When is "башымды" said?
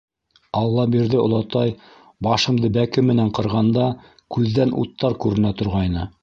2.29-2.71